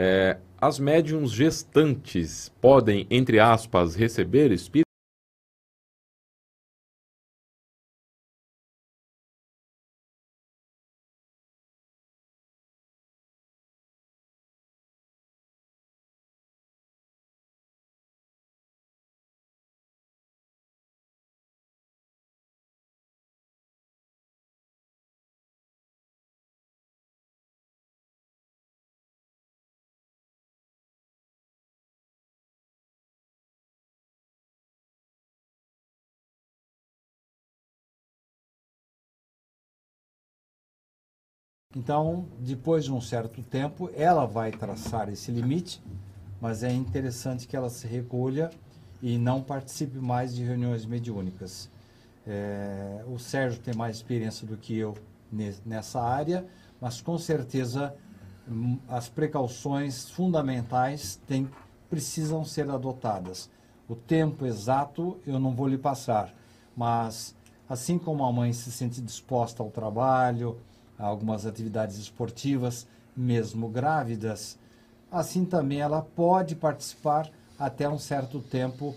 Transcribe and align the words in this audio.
É, 0.00 0.36
as 0.60 0.78
médiums 0.78 1.32
gestantes 1.32 2.52
podem, 2.60 3.04
entre 3.10 3.40
aspas, 3.40 3.96
receber 3.96 4.52
espíritos? 4.52 4.87
Então, 41.76 42.24
depois 42.38 42.86
de 42.86 42.92
um 42.94 43.00
certo 43.00 43.42
tempo, 43.42 43.90
ela 43.94 44.24
vai 44.24 44.50
traçar 44.50 45.10
esse 45.10 45.30
limite, 45.30 45.82
mas 46.40 46.62
é 46.62 46.72
interessante 46.72 47.46
que 47.46 47.54
ela 47.54 47.68
se 47.68 47.86
recolha 47.86 48.48
e 49.02 49.18
não 49.18 49.42
participe 49.42 49.98
mais 49.98 50.34
de 50.34 50.42
reuniões 50.42 50.86
mediúnicas. 50.86 51.70
É, 52.26 53.04
o 53.06 53.18
Sérgio 53.18 53.60
tem 53.60 53.74
mais 53.74 53.96
experiência 53.96 54.46
do 54.46 54.56
que 54.56 54.78
eu 54.78 54.94
nessa 55.66 56.00
área, 56.00 56.46
mas 56.80 57.02
com 57.02 57.18
certeza 57.18 57.94
hum, 58.50 58.78
as 58.88 59.10
precauções 59.10 60.08
fundamentais 60.08 61.20
precisam 61.90 62.46
ser 62.46 62.70
adotadas. 62.70 63.50
O 63.86 63.94
tempo 63.94 64.46
exato 64.46 65.18
eu 65.26 65.38
não 65.38 65.54
vou 65.54 65.68
lhe 65.68 65.76
passar, 65.76 66.34
mas 66.74 67.36
assim 67.68 67.98
como 67.98 68.24
a 68.24 68.32
mãe 68.32 68.54
se 68.54 68.72
sente 68.72 69.02
disposta 69.02 69.62
ao 69.62 69.70
trabalho, 69.70 70.56
algumas 70.98 71.46
atividades 71.46 71.96
esportivas, 71.98 72.86
mesmo 73.16 73.68
grávidas, 73.68 74.58
assim 75.10 75.44
também 75.44 75.80
ela 75.80 76.02
pode 76.02 76.54
participar 76.54 77.30
até 77.58 77.88
um 77.88 77.98
certo 77.98 78.40
tempo 78.40 78.94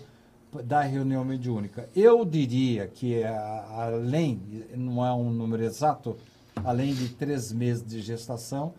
da 0.64 0.82
reunião 0.82 1.24
mediúnica. 1.24 1.88
Eu 1.96 2.24
diria 2.24 2.86
que 2.86 3.22
além, 3.24 4.40
não 4.76 5.04
é 5.04 5.12
um 5.12 5.30
número 5.30 5.62
exato, 5.62 6.16
além 6.64 6.94
de 6.94 7.08
três 7.10 7.52
meses 7.52 7.84
de 7.84 8.02
gestação, 8.02 8.74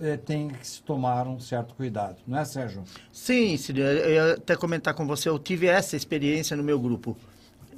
eh, 0.00 0.16
tem 0.16 0.48
que 0.48 0.66
se 0.66 0.82
tomar 0.82 1.26
um 1.26 1.40
certo 1.40 1.74
cuidado, 1.74 2.18
não 2.26 2.38
é, 2.38 2.44
Sérgio? 2.44 2.84
Sim, 3.10 3.56
Cílio, 3.56 3.82
eu 3.82 4.12
ia 4.12 4.34
até 4.34 4.54
comentar 4.54 4.94
com 4.94 5.06
você, 5.06 5.28
eu 5.28 5.38
tive 5.38 5.66
essa 5.66 5.96
experiência 5.96 6.56
no 6.56 6.62
meu 6.62 6.78
grupo. 6.78 7.16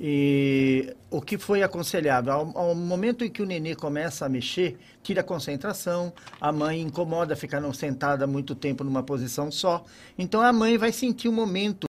E 0.01 0.95
o 1.11 1.21
que 1.21 1.37
foi 1.37 1.63
aconselhado? 1.63 2.31
Ao, 2.31 2.57
ao, 2.57 2.75
momento 2.75 3.25
em 3.25 3.31
que 3.31 3.43
o 3.43 3.47
nenê 3.47 3.75
começa 3.75 4.25
a 4.25 4.29
mexer, 4.29 4.79
tira 5.03 5.23
a 5.23 5.25
concentração, 5.25 6.13
a 6.41 6.53
mãe 6.53 6.81
incomoda 6.81 7.35
ficar 7.35 7.61
não 7.61 7.73
sentada 7.73 8.27
muito 8.27 8.55
tempo 8.55 8.85
numa 8.85 9.03
posição 9.03 9.51
só. 9.51 9.85
Então 10.17 10.41
a 10.41 10.53
mãe 10.53 10.79
vai 10.79 10.93
sentir 10.93 11.29
o 11.29 11.33
um 11.33 11.35
momento. 11.35 11.89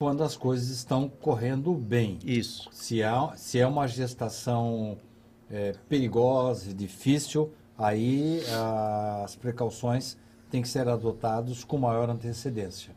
Quando 0.00 0.22
as 0.22 0.36
coisas 0.36 0.68
estão 0.68 1.08
correndo 1.08 1.74
bem. 1.74 2.18
Isso. 2.24 2.70
Se 2.72 3.02
é, 3.02 3.10
se 3.36 3.58
é 3.58 3.66
uma 3.66 3.86
gestação 3.88 4.96
é, 5.50 5.74
perigosa, 5.88 6.72
difícil, 6.74 7.52
aí 7.76 8.42
as 9.24 9.36
precauções 9.36 10.16
têm 10.50 10.62
que 10.62 10.68
ser 10.68 10.88
adotadas 10.88 11.64
com 11.64 11.78
maior 11.78 12.08
antecedência. 12.10 12.94